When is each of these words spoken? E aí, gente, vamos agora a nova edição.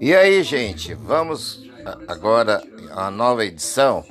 E 0.00 0.14
aí, 0.14 0.42
gente, 0.42 0.94
vamos 0.94 1.68
agora 2.06 2.62
a 2.92 3.10
nova 3.10 3.44
edição. 3.44 4.04